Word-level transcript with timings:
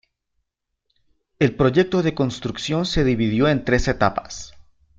El 1.37 1.53
proyecto 1.55 2.01
de 2.01 2.15
construcción 2.15 2.87
se 2.87 3.03
dividió 3.03 3.47
en 3.49 3.63
tres 3.63 3.87
etapas. 3.87 4.55